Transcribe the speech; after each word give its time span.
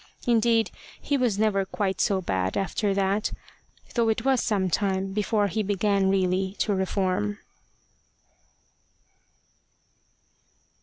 Indeed, 0.25 0.71
he 0.99 1.15
was 1.15 1.37
never 1.37 1.63
quite 1.63 2.01
so 2.01 2.21
bad 2.23 2.57
after 2.57 2.91
that, 2.95 3.31
though 3.93 4.09
it 4.09 4.25
was 4.25 4.41
some 4.41 4.67
time 4.67 5.13
before 5.13 5.45
he 5.45 5.61
began 5.61 6.09
really 6.09 6.55
to 6.57 6.73
reform. 6.73 7.37